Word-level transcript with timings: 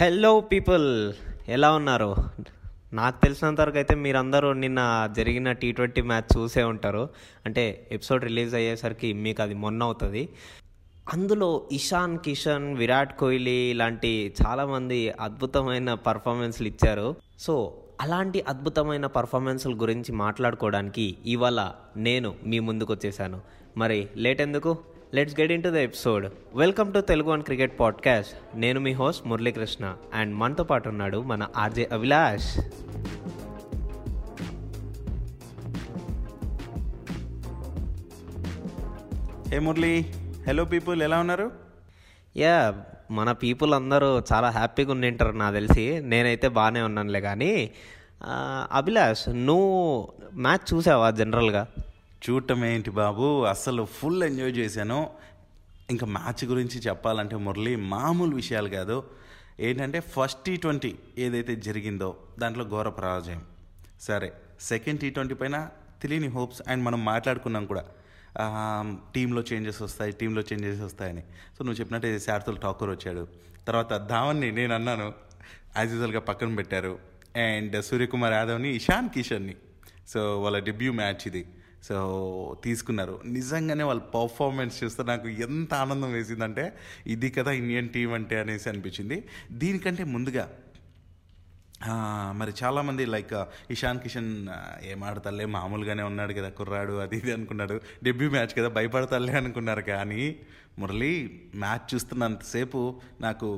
Hello 0.00 0.40
people 0.40 1.12
ఎలా 1.48 1.72
ఉన్నారు? 1.72 2.16
నాకు 2.92 3.22
తెలిసినంత 3.22 3.60
వరకు 3.60 3.76
అయితే 3.76 3.94
మీరందరూ 3.94 4.52
నిన్న 4.52 5.08
జరిగిన 5.16 5.52
టీ 5.52 5.72
ట్వంటీ 5.72 6.02
మ్యాచ్ 6.02 6.38
చూసే 6.38 6.62
ఉంటారు. 6.62 7.08
అంటే 7.46 7.88
ఎపిసోడ్ 7.92 8.24
రిలీజ్ 8.24 8.54
అయ్యేసరికి 8.54 9.12
మీకు 9.12 9.42
అది 9.42 9.54
మొన్న 9.54 9.82
అవుతుంది. 9.82 10.28
అందులో 11.12 11.62
ఇషాన్ 11.72 12.18
కిషన్ 12.18 12.76
విరాట్ 12.76 13.18
కోహ్లీ 13.18 13.72
లాంటి 13.72 14.34
చాలామంది 14.46 15.10
అద్భుతమైన 15.10 15.94
పర్ఫార్మెన్స్లు 15.94 16.66
ఇచ్చారు. 16.66 17.14
సో 17.38 17.74
అలాంటి 18.00 18.40
అద్భుతమైన 18.48 19.06
పర్ఫార్మెన్స్ల 19.06 19.72
గురించి 19.72 20.12
మాట్లాడుకోవడానికి 20.12 21.16
ఇవాళ 21.26 21.70
నేను 21.96 22.34
మీ 22.46 22.58
ముందుకు 22.58 22.92
వచ్చేసాను. 22.92 23.40
మరి 23.76 24.08
లేట్ 24.16 24.40
ఎందుకు? 24.40 24.78
Let's 25.14 25.40
get 25.40 25.52
into 25.62 25.68
the 25.68 25.76
episode 25.76 26.28
welcome 26.54 26.94
to 26.94 27.00
Telugu 27.00 27.30
one 27.30 27.42
cricket 27.42 27.80
podcast 27.80 28.34
నేను 28.54 28.80
మీ 28.80 28.92
హోస్ట్ 28.92 29.26
మురళీకృష్ణ 29.26 29.96
అండ్ 30.14 30.34
మనతో 30.34 30.64
పాటు 30.64 30.88
ఉన్నాడు 30.88 31.22
మన 31.22 31.48
RJ 31.56 31.88
Abhilash. 31.92 32.60
Hey 39.48 39.58
Murali. 39.58 40.06
Hello 40.48 40.64
people 40.64 41.02
ఎలా 41.02 41.18
ఉన్నారు? 41.18 41.50
యా 42.36 42.74
మన 43.10 43.32
పీపుల్ 43.32 43.74
అందరూ 43.74 44.22
చాలా 44.32 44.50
హ్యాపీగా 44.50 44.92
ఉండింటారు 44.92 45.32
నాకు 45.32 45.54
తెలిసి. 45.54 46.00
నేనైతే 46.04 46.48
బాగానే 46.48 46.82
ఉన్నానులే 46.82 47.20
కానీ 47.20 47.70
అభిలాష్ 48.72 49.28
నువ్వు 49.28 50.12
మ్యాచ్ 50.32 50.74
చూసావా 50.74 51.10
జనరల్గా 51.10 51.66
చూడటం 52.30 52.64
ఏంటి 52.64 52.90
బాబు? 52.90 53.44
అసలు 53.44 53.84
ఫుల్ 53.84 54.22
ఎంజాయ్ 54.22 54.56
చేశాను. 54.56 55.10
ఇంకా 55.90 56.06
మ్యాచ్ 56.06 56.44
గురించి 56.44 56.78
చెప్పాలంటే 56.80 57.36
మురళి 57.36 57.76
మామూలు 57.76 58.34
విషయాలు 58.34 58.68
కాదు. 58.68 59.10
ఏంటంటే 59.60 60.00
ఫస్ట్ 60.00 60.44
టీ 60.44 60.56
ట్వంటీ 60.56 60.94
ఏదైతే 61.18 61.56
జరిగిందో 61.56 62.16
దాంట్లో 62.38 62.64
ఘోర 62.64 62.88
పరాజయం. 62.88 63.42
సరే 64.00 64.32
సెకండ్ 64.60 65.00
టీ 65.00 65.10
ట్వంటీ 65.10 65.34
పైన 65.34 65.68
తెలియని 66.02 66.28
హోప్స్ 66.28 66.62
అండ్ 66.68 66.84
మనం 66.84 67.04
మాట్లాడుకున్నాం 67.04 67.66
కూడా. 67.66 67.84
టీంలో 69.14 69.42
చేంజెస్ 69.52 69.82
వస్తాయి 69.82 70.12
టీంలో 70.12 70.42
చేంజెస్ 70.52 70.80
వస్తాయని. 70.80 71.20
సో 71.56 71.64
నువ్వు 71.64 71.80
చెప్పినట్టే 71.80 72.18
శార్థుల్ 72.18 72.58
ఠాకూర్ 72.62 72.90
వచ్చాడు. 72.90 73.28
తర్వాత 73.66 74.08
ధావన్ని 74.08 74.52
నేను 74.52 74.74
అన్నాను 74.74 75.12
యాజ్ 75.76 75.90
యూజువల్గా 75.90 76.20
పక్కన 76.20 76.54
పెట్టారు. 76.54 76.98
అండ్ 77.36 77.84
సూర్యకుమార్ 77.84 78.32
యాదవ్ని 78.32 78.74
ఇషాన్ 78.76 79.08
కిషన్ని. 79.08 79.54
సో 80.08 80.40
వాళ్ళ 80.40 80.58
డెబ్యూ 80.58 80.92
మ్యాచ్ 80.92 81.22
ఇది. 81.26 81.46
సో 81.86 81.96
తీసుకున్నారు. 82.64 83.14
నిజంగానే 83.36 83.84
వాళ్ళ 83.90 84.02
పర్ఫార్మెన్స్ 84.16 84.76
చూస్తే 84.82 85.02
నాకు 85.12 85.28
ఎంత 85.46 85.72
ఆనందం 85.84 86.10
వేసిందంటే 86.18 86.64
ఇది 87.14 87.28
కదా 87.38 87.52
ఇండియన్ 87.60 87.90
టీం 87.96 88.12
అంటే 88.18 88.36
అనేసి 88.42 88.68
అనిపించింది. 88.72 89.18
దీనికంటే 89.62 90.04
ముందుగా 90.16 90.46
మరి 92.40 92.52
చాలామంది 92.60 93.02
లైక్ 93.14 93.32
ఇషాన్ 93.74 93.98
కిషన్ 94.04 94.30
ఏమాడతాలే 94.92 95.42
ఏం 95.46 95.50
మామూలుగానే 95.56 96.04
ఉన్నాడు 96.10 96.32
కదా 96.38 96.48
కుర్రాడు 96.58 96.94
అది 97.04 97.16
ఇది 97.22 97.32
అనుకున్నాడు. 97.36 97.76
డెబ్యూ 98.06 98.28
మ్యాచ్ 98.36 98.54
కదా 98.58 98.68
భయపడతాలే 98.78 99.34
అనుకున్నారు 99.40 99.82
కానీ 99.92 100.22
మురళి 100.78 101.12
మ్యాచ్ 101.62 101.86
చూస్తున్నంతసేపు 101.92 102.80
నాకు 103.20 103.48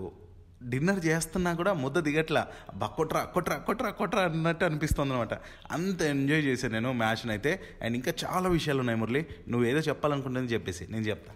డిన్నర్ 0.62 1.06
చేస్తున్నా 1.06 1.54
కూడా 1.54 1.72
ముద్ద 1.72 1.98
దిగట్లా. 1.98 2.46
అబ్బా 2.68 2.86
కొట్రా 2.86 3.20
కొట్రా 3.20 3.56
కొట్రా 3.56 3.90
కొట్రా 3.90 4.22
అన్నట్టు 4.22 4.64
అనిపిస్తుంది 4.64 5.12
అనమాట 5.12 5.34
అంత 5.70 6.02
ఎంజాయ్ 6.02 6.42
చేశాను 6.42 6.72
నేను 6.72 6.92
మ్యాచ్ని 6.92 7.32
అయితే. 7.32 7.60
అండ్ 7.82 7.96
ఇంకా 7.96 8.12
చాలా 8.24 8.48
విషయాలు 8.48 8.78
ఉన్నాయి 8.78 8.98
మురళి. 8.98 9.26
నువ్వు 9.48 9.68
ఏదో 9.68 9.78
చెప్పాలనుకుంటుంది 9.78 10.52
చెప్పేసి 10.52 10.86
నేను 10.90 11.04
చెప్తా. 11.04 11.32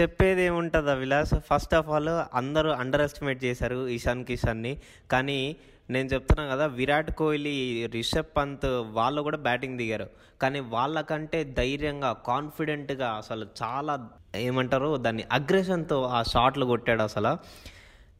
చెప్పేది 0.00 0.42
ఏముంటుందా 0.42 0.94
విలాస్ 0.94 1.34
ఫస్ట్ 1.34 1.74
ఆఫ్ 1.74 1.88
ఆల్ 1.88 2.36
అందరూ 2.36 2.70
అండర్ 2.70 3.00
ఎస్టిమేట్ 3.00 3.44
చేశారు 3.44 3.88
ఇషాన్ 3.88 4.24
కిషాన్ని. 4.24 4.78
కానీ 5.10 5.56
నేను 5.90 6.08
చెప్తున్నా 6.08 6.46
కదా 6.46 6.66
విరాట్ 6.66 7.10
కోహ్లీ 7.10 7.86
రిషబ్ 7.86 8.36
పంత్ 8.36 8.66
వాళ్ళు 8.92 9.22
కూడా 9.22 9.36
బ్యాటింగ్ 9.36 9.78
దిగారు. 9.78 10.06
కానీ 10.42 10.60
వాళ్ళకంటే 10.60 11.44
ధైర్యంగా 11.44 12.12
కాన్ఫిడెంట్గా 12.12 13.08
అసలు 13.08 13.46
చాలా 13.62 14.08
ఏమంటారు 14.36 14.96
దాన్ని 14.96 15.24
అగ్రెషన్తో 15.32 16.02
ఆ 16.02 16.22
షాట్లు 16.22 16.66
కొట్టాడు 16.66 17.02
అసలు. 17.02 17.38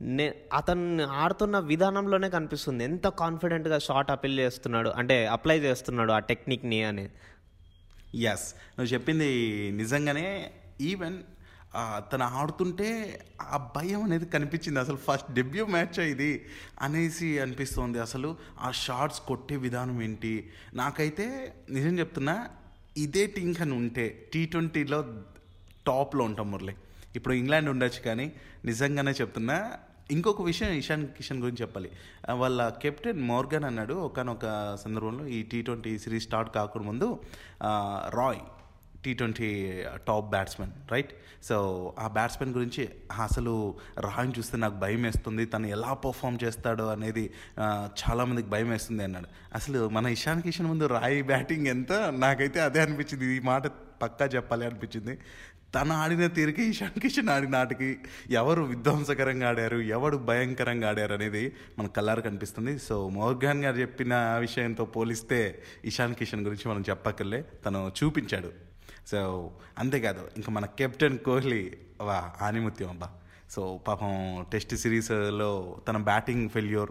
నే 0.02 0.34
అతను 0.52 1.06
ఆడుతున్న 1.06 1.58
విధానంలోనే 1.58 2.28
కనిపిస్తుంది. 2.30 2.84
ఎంత 2.84 3.06
కాన్ఫిడెంట్గా 3.22 3.78
షార్ట్ 3.78 4.10
అపీల్ 4.10 4.38
చేస్తున్నాడు 4.38 4.88
అంటే 4.88 5.26
అప్లై 5.26 5.58
చేస్తున్నాడు 5.58 6.12
ఆ 6.12 6.18
టెక్నిక్ని 6.18 6.82
అని. 6.82 7.04
ఎస్ 8.14 8.46
నువ్వు 8.78 8.92
చెప్పింది 8.94 9.28
నిజంగానే 9.70 10.52
ఈవెన్ 10.80 11.18
తను 12.12 12.24
ఆడుతుంటే 12.24 12.86
ఆ 13.40 13.56
భయం 13.76 14.02
అనేది 14.02 14.26
కనిపించింది. 14.26 14.78
అసలు 14.80 14.96
ఫస్ట్ 14.96 15.32
డెబ్యూ 15.32 15.66
మ్యాచ్ 15.66 16.00
ఇది 16.00 16.46
అనేసి 16.82 17.38
అనిపిస్తోంది 17.38 17.98
అసలు. 17.98 18.36
ఆ 18.60 18.70
షార్ట్స్ 18.70 19.20
కొట్టే 19.20 19.56
విధానం 19.56 20.02
ఏంటి? 20.02 20.32
నాకైతే 20.74 21.54
నిజం 21.70 21.98
చెప్తున్నా 21.98 22.48
ఇదే 22.96 23.26
టీం 23.26 23.52
కానీ 23.52 23.72
ఉంటే 23.72 24.28
టీ 24.34 24.46
ట్వంటీలో 24.46 25.00
టాప్లో 25.86 26.24
ఉంటాం 26.24 26.50
మురళి. 26.50 26.74
ఇప్పుడు 27.16 27.34
ఇంగ్లాండ్ 27.34 27.68
ఉండొచ్చు 27.68 28.00
కానీ 28.00 28.32
నిజంగానే 28.64 29.12
చెప్తున్నా 29.20 29.58
ఇంకొక 30.10 30.42
విషయం 30.42 30.70
ఇషాన్ 30.72 31.06
కిషన్ 31.16 31.40
గురించి 31.42 31.62
చెప్పాలి. 31.62 31.90
వాళ్ళ 32.32 32.68
కెప్టెన్ 32.82 33.20
మోర్గన్ 33.22 33.64
అన్నాడు 33.64 33.94
ఒకనొక 33.94 34.46
సందర్భంలో 34.84 35.26
ఈ 35.26 35.42
టీ 35.42 35.62
ట్వంటీ 35.62 35.98
సిరీస్ 35.98 36.24
స్టార్ట్ 36.24 36.54
కాకుండా 36.54 36.86
ముందు 36.86 37.08
Roy 38.20 38.40
T 39.04 39.14
twenty 39.14 39.48
top 40.08 40.30
batsmen 40.30 40.72
right? 40.92 41.12
So 41.44 41.56
ఆ 41.98 42.06
బ్యాట్స్మెన్ 42.08 42.50
గురించి 42.54 42.88
అసలు 43.22 43.74
రాయిని 44.00 44.34
చూస్తే 44.38 44.56
నాకు 44.56 44.74
భయం 44.74 45.02
వేస్తుంది 45.02 45.44
తను 45.46 45.66
ఎలా 45.66 45.92
పర్ఫామ్ 45.92 46.38
చేస్తాడో 46.44 46.86
అనేది 46.86 47.24
చాలామందికి 48.00 48.48
భయం 48.48 48.70
వేస్తుంది 48.70 49.04
అన్నాడు. 49.04 49.28
అసలు 49.54 49.88
మన 49.88 50.06
ఇషాన్ 50.06 50.42
కిషన్ 50.42 50.66
ముందు 50.66 50.86
రాయ్ 50.86 51.22
బ్యాటింగ్ 51.24 51.66
ఎంత? 51.66 51.92
నాకైతే 51.92 52.60
అదే 52.60 52.80
అనిపించింది. 52.80 53.36
ఈ 53.36 53.38
మాట 53.38 53.66
పక్కా 54.02 54.26
చెప్పాలి 54.26 54.64
అనిపించింది. 54.66 55.14
తను 55.74 55.94
ఆడిన 55.94 56.26
తీరుకి 56.26 56.62
ఇషాన్ 56.62 57.00
కిషన్ 57.00 57.28
ఆడిన 57.28 57.56
ఆటకి 57.56 57.98
ఎవరు 58.30 58.62
విధ్వంసకరంగా 58.62 59.48
ఆడారు 59.48 59.76
ఎవరు 59.76 60.16
భయంకరంగా 60.16 60.88
ఆడారు 60.88 61.12
అనేది 61.12 61.52
మన 61.78 61.86
కల్లారు 61.86 62.20
కనిపిస్తుంది. 62.20 62.78
సో 62.78 63.08
మోర్గాన్ 63.08 63.64
గారు 63.64 63.76
చెప్పిన 63.76 64.36
విషయంతో 64.38 64.84
పోలిస్తే 64.84 65.62
ఇషాన్ 65.84 66.14
కిషన్ 66.14 66.44
గురించి 66.44 66.68
మనం 66.68 66.84
చెప్పక్కర్లే 66.90 67.44
తను 67.66 67.92
చూపించాడు. 68.04 68.52
సో 69.06 69.50
అంతేకాదు 69.78 70.28
ఇంకా 70.36 70.52
మన 70.52 70.66
కెప్టెన్ 70.66 71.18
కోహ్లీ 71.18 71.72
వా 72.00 72.32
ఆనిముత్యం 72.42 72.88
అబ్బా. 72.88 73.10
సో 73.50 73.80
పాపం 73.88 74.44
టెస్ట్ 74.52 74.74
సిరీస్లో 74.74 75.78
తన 75.88 75.96
బ్యాటింగ్ 75.96 76.48
ఫెయిల్యూర్ 76.48 76.90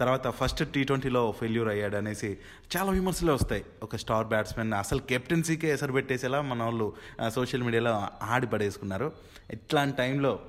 తర్వాత 0.00 0.28
ఫస్ట్ 0.28 0.72
టీ 0.72 0.84
ట్వంటీలో 0.84 1.34
ఫెయిల్యూర్ 1.38 1.68
అయ్యాడు 1.68 1.96
అనేసి 1.96 2.38
చాలా 2.76 2.90
విమర్శలు 2.92 3.32
వస్తాయి. 3.32 3.64
ఒక 3.82 3.96
స్టార్ 3.96 4.26
బ్యాట్స్మెన్ 4.26 4.72
అసలు 4.72 4.98
కెప్టెన్సీకే 4.98 5.68
ఎసరు 5.70 5.92
పెట్టేసేలా 5.92 6.40
మన 6.42 6.62
వాళ్ళు 6.62 6.92
సోషల్ 7.28 7.62
మీడియాలో 7.62 7.92
ఆడి 8.22 8.46
పడేసుకున్నారు. 8.46 9.12
ఇట్లాంటి 9.50 9.96
టైంలో 9.96 10.40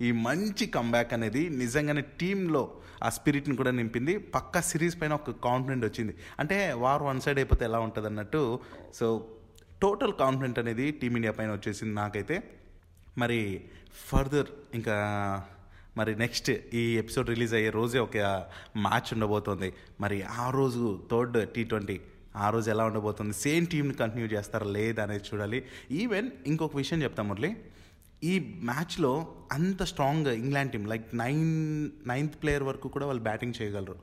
ఈ 0.00 0.12
మంచి 0.12 0.66
కంబ్యాక్ 0.66 1.12
అనేది 1.12 1.48
నిజంగానే 1.48 2.00
టీంలో 2.20 2.62
ఆ 3.02 3.08
స్పిరిట్ని 3.08 3.56
కూడా 3.56 3.70
నింపింది. 3.70 4.18
పక్కా 4.18 4.60
సిరీస్ 4.60 5.00
పైన 5.00 5.12
ఒక 5.12 5.30
కాన్ఫిడెంట్ 5.30 5.84
వచ్చింది. 5.84 6.14
అంటే 6.38 6.72
వార్ 6.72 7.02
వన్ 7.02 7.20
సైడ్ 7.20 7.38
అయిపోతే 7.38 7.64
ఎలా 7.64 7.78
ఉంటుంది 7.78 8.06
అన్నట్టు 8.06 8.58
సో 8.94 9.26
టోటల్ 9.82 10.12
కాన్ఫిడెంట్ 10.12 10.58
అనేది 10.58 10.90
టీమిండియా 10.90 11.32
పైన 11.32 11.52
వచ్చేసింది 11.52 11.94
నాకైతే. 11.94 12.42
మరి 13.18 13.64
ఫర్దర్ 14.06 14.46
ఇంకా 14.74 14.96
మరి 15.96 16.18
నెక్స్ట్ 16.18 16.52
ఈ 16.74 16.96
ఎపిసోడ్ 16.98 17.28
రిలీజ్ 17.28 17.54
అయ్యే 17.54 17.70
రోజే 17.70 17.98
ఒక 17.98 18.16
మ్యాచ్ 18.76 19.12
ఉండబోతోంది. 19.12 19.72
మరి 20.00 20.22
ఆ 20.22 20.50
రోజు 20.50 21.02
థర్డ్ 21.10 21.48
టీ 21.48 21.64
ట్వంటీ 21.64 22.00
ఆ 22.36 22.50
రోజు 22.50 22.70
ఎలా 22.70 22.84
ఉండబోతుంది? 22.84 23.32
సేమ్ 23.32 23.66
టీంని 23.66 23.94
కంటిన్యూ 23.94 24.26
చేస్తారా 24.26 24.66
లేదా 24.66 25.02
అనేది 25.02 25.24
చూడాలి. 25.34 25.64
ఈవెన్ 25.90 26.30
ఇంకొక 26.46 26.76
విషయం 26.76 27.02
చెప్తాం 27.02 27.28
మురళి. 27.28 27.56
ఈ 28.24 28.54
మ్యాచ్లో 28.62 29.34
అంత 29.52 29.82
strong 29.82 30.26
England 30.26 30.72
team 30.72 30.86
like 30.86 31.16
nine 31.16 31.90
ninth 32.06 32.42
player 32.42 32.62
వరకు 32.62 32.88
కూడా 32.88 33.06
వాళ్ళు 33.06 33.22
బ్యాటింగ్ 33.22 33.52
చేయగలరు. 33.62 33.96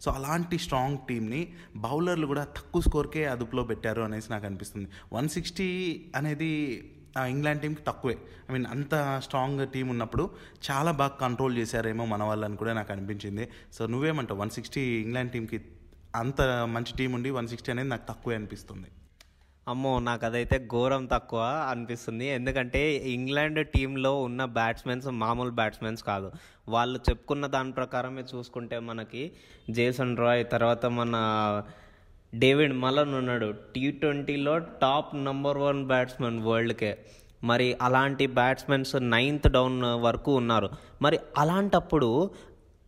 సో 0.00 0.10
అలాంటి 0.10 0.58
స్ట్రాంగ్ 0.58 0.98
టీంని 1.08 1.52
బౌలర్లు 1.76 2.26
కూడా 2.26 2.44
తక్కువ 2.44 2.82
స్కోర్కే 2.82 3.24
అదుపులో 3.24 3.64
పెట్టారు 3.64 4.02
అనేసి 4.02 4.26
నాకు 4.30 4.46
అనిపిస్తుంది. 4.46 4.88
వన్ 5.12 5.28
సిక్స్టీ 5.28 5.68
అనేది 6.16 6.50
ఇంగ్లాండ్ 7.26 7.62
టీంకి 7.62 7.82
తక్కువే. 7.82 8.18
ఐ 8.50 8.52
మీన్ 8.52 8.66
అంత 8.66 9.20
స్ట్రాంగ్ 9.24 9.68
టీం 9.68 9.88
ఉన్నప్పుడు 9.88 10.30
చాలా 10.70 10.90
బాగా 10.90 11.08
కంట్రోల్ 11.08 11.58
చేశారేమో 11.58 12.04
మన 12.04 12.22
వాళ్ళని 12.22 12.56
కూడా 12.56 12.72
నాకు 12.72 12.92
అనిపించింది. 12.92 13.48
సో 13.72 13.86
నువ్వేమంటావు? 13.86 14.40
వన్ 14.40 14.50
సిక్స్టీ 14.50 14.80
ఇంగ్లాండ్ 14.80 15.32
టీంకి 15.32 15.60
అంత 16.16 16.42
మంచి 16.42 16.96
టీం 16.98 17.12
ఉండి 17.12 17.30
వన్ 17.30 17.48
సిక్స్టీ 17.48 17.72
అనేది 17.72 17.88
నాకు 17.88 18.08
తక్కువే 18.08 18.36
అనిపిస్తుంది. 18.36 18.86
అమ్మో 19.68 19.98
నాకు 19.98 20.26
అదైతే 20.26 20.68
ఘోరం 20.72 21.06
తక్కువ 21.06 21.40
అనిపిస్తుంది. 21.70 22.28
ఎందుకంటే 22.28 22.96
ఇంగ్లాండ్ 22.96 23.68
టీంలో 23.68 24.22
ఉన్న 24.22 24.44
బ్యాట్స్మెన్స్ 24.44 25.06
మామూలు 25.06 25.50
బ్యాట్స్మెన్స్ 25.50 26.04
కాదు. 26.04 26.32
వాళ్ళు 26.68 27.00
చెప్పుకున్న 27.10 27.46
దాని 27.46 27.72
ప్రకారమే 27.72 28.24
చూసుకుంటే 28.36 28.78
మనకి 28.78 29.32
జేసన్ 29.70 30.18
రాయ్ 30.18 30.46
తర్వాత 30.52 30.86
మన 30.86 31.12
డేవిడ్ 32.34 32.72
మలన్ 32.72 33.14
ఉన్నాడు. 33.14 33.54
టీ 33.74 33.90
ట్వంటీలో 33.90 34.58
టాప్ 34.58 35.24
నంబర్ 35.24 35.58
వన్ 35.58 35.86
బ్యాట్స్మెన్ 35.86 36.42
వరల్డ్కే. 36.42 36.98
మరి 37.44 37.76
అలాంటి 37.82 38.26
బ్యాట్స్మెన్స్ 38.26 38.96
నైన్త్ 39.10 39.52
డౌన్ 39.52 39.82
వరకు 39.82 40.36
ఉన్నారు. 40.36 40.70
మరి 41.02 41.18
అలాంటప్పుడు 41.38 42.30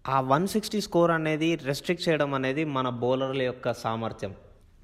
ఆ 0.08 0.20
వన్ 0.20 0.48
సిక్స్టీ 0.48 0.80
స్కోర్ 0.80 1.10
అనేది 1.10 1.56
రెస్ట్రిక్ట్ 1.56 2.08
చేయడం 2.08 2.34
అనేది 2.34 2.64
మన 2.64 2.88
బౌలర్ల 2.88 3.42
యొక్క 3.42 3.72
సామర్థ్యం. 3.72 4.34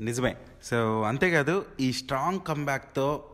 నిజమే. 0.00 0.37
సో 0.64 1.03
అంతేకాదు 1.03 1.64
ఈ 1.81 1.93
స్ట్రాంగ్ 1.93 2.41
కంబ్యాక్తో 2.49 3.25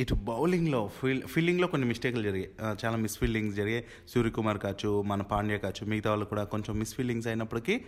ఇటు 0.00 0.14
బౌలింగ్లో 0.14 0.90
ఫీల్ 1.02 1.22
ఫీల్డింగ్లో 1.22 1.66
కొన్ని 1.66 1.88
మిస్టేక్లు 1.88 2.22
జరిగాయి. 2.22 2.50
చాలా 2.84 2.96
మిస్ 2.96 3.18
ఫీల్డింగ్స్ 3.18 3.56
జరిగాయి. 3.56 3.84
సూర్యకుమార్ 4.08 4.58
కావచ్చు 4.58 5.02
మన 5.02 5.22
పాండ్య 5.22 5.58
కావచ్చు 5.58 5.86
మిగతా 5.86 6.10
వాళ్ళు 6.10 6.26
కూడా 6.26 6.44
కొంచెం 6.44 6.78
మిస్ 6.78 6.94
ఫీల్డింగ్స్ 6.94 7.26
అయినప్పటికీ 7.26 7.84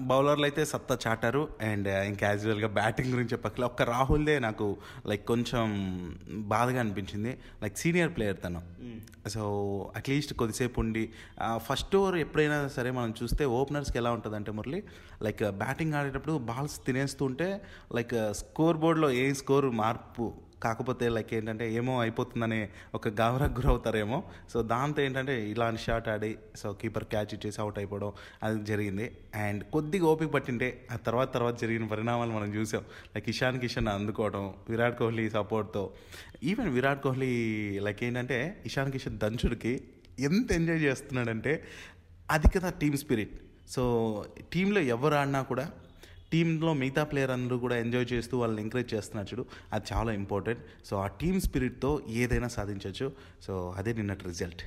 బౌలర్లు 0.00 0.44
అయితే 0.44 0.64
సత్తా 0.64 0.98
చాటారు. 1.06 1.48
అండ్ 1.62 1.88
ఇంకా 1.88 2.28
యాజువల్గా 2.28 2.68
బ్యాటింగ్ 2.68 3.10
గురించి 3.12 3.32
చెప్పక్కల 3.32 3.64
ఒక్క 3.64 3.82
రాహుల్దే 3.82 4.38
నాకు 4.38 4.76
లైక్ 5.06 5.24
కొంచెం 5.26 5.66
బాధగా 6.30 6.80
అనిపించింది. 6.80 7.38
లైక్ 7.62 7.76
సీనియర్ 7.76 8.16
ప్లేయర్ 8.16 8.36
తను. 8.44 8.62
సో 9.28 9.42
అట్లీస్ట్ 9.96 10.34
కొద్దిసేపు 10.34 10.80
ఉండి 10.80 11.04
ఫస్ట్ 11.56 11.96
ఓవర్ 11.96 12.16
ఎప్పుడైనా 12.16 12.68
సరే 12.68 12.90
మనం 12.90 13.14
చూస్తే 13.22 13.44
ఓపెనర్స్కి 13.44 13.98
ఎలా 13.98 14.10
ఉంటుందంటే 14.10 14.52
మురళి 14.52 14.82
లైక్ 15.22 15.42
బ్యాటింగ్ 15.52 15.94
ఆడేటప్పుడు 15.94 16.38
బాల్స్ 16.38 16.80
తినేస్తుంటే 16.86 17.60
లైక్ 17.94 18.14
స్కోర్ 18.30 18.76
బోర్డ్లో 18.76 19.10
ఏ 19.10 19.32
స్కోర్ 19.32 19.70
మార్పు 19.70 20.34
కాకపోతే 20.64 21.08
లైక్ 21.08 21.32
ఏంటంటే 21.34 21.66
ఏమో 21.74 22.00
అయిపోతుందనే 22.00 22.60
ఒక 22.94 23.08
గావరకు 23.20 23.54
గురవుతారేమో. 23.60 24.18
సో 24.52 24.62
దాంతో 24.62 25.02
ఏంటంటే 25.02 25.34
ఇలాంటి 25.50 25.80
షాట్ 25.80 26.08
ఆడి 26.08 26.30
సో 26.56 26.72
కీపర్ 26.72 27.04
క్యాచ్ 27.04 27.32
ఇచ్చేసి 27.32 27.60
అవుట్ 27.60 27.78
అయిపోవడం 27.78 28.12
అది 28.42 28.64
జరిగింది. 28.64 29.06
అండ్ 29.34 29.64
కొద్దిగా 29.64 30.06
ఓపిక 30.06 30.28
పట్టింటే 30.28 30.68
ఆ 30.92 30.96
తర్వాత 30.96 31.34
తర్వాత 31.34 31.60
జరిగిన 31.60 31.86
పరిణామాలు 31.86 32.30
మనం 32.30 32.54
చూసాం. 32.54 32.84
లైక్ 33.14 33.28
ఇషాన్ 33.28 33.60
కిషన్ 33.60 33.88
అందుకోవడం 33.88 34.54
విరాట్ 34.68 34.98
కోహ్లీ 34.98 35.30
సపోర్ట్తో 35.30 35.84
ఈవెన్ 36.44 36.68
విరాట్ 36.68 37.02
కోహ్లీ 37.02 37.32
లైక్ 37.78 38.04
ఏంటంటే 38.04 38.38
ఇషాన్ 38.66 38.92
కిషన్ 38.92 39.18
దంచుడికి 39.18 39.72
ఎంత 40.20 40.52
ఎంజాయ్ 40.52 40.82
చేస్తున్నాడంటే 40.82 41.52
అది 42.30 42.48
కదా 42.48 42.70
టీమ్ 42.80 42.96
స్పిరిట్ 42.96 43.34
సో 43.68 43.82
టీంలో 44.52 44.80
ఎవరు 44.80 45.14
ఆడినా 45.14 45.42
కూడా 45.42 45.64
టీంలో 46.34 46.72
మిగతా 46.72 47.04
ప్లేయర్ 47.04 47.30
అందరూ 47.30 47.58
కూడా 47.58 47.76
ఎంజాయ్ 47.76 48.06
చేస్తూ 48.12 48.38
వాళ్ళని 48.38 48.62
ఎంకరేజ్ 48.62 48.94
చేస్తున్నారు 48.94 49.28
చూడు. 49.32 49.44
అది 49.72 49.84
చాలా 49.92 50.12
ఇంపార్టెంట్. 50.12 50.60
సో 50.84 50.96
ఆ 50.96 51.06
టీమ్ 51.06 51.40
స్పిరిట్తో 51.40 52.00
ఏదైనా 52.08 52.48
సాధించవచ్చు 52.48 53.12
సో 53.42 53.74
అదే 53.76 53.92
నిన్నటి 53.92 54.24
రిజల్ట్. 54.24 54.62